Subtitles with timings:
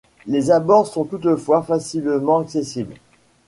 [0.25, 2.95] Les abords sont toutefois facilement accessibles.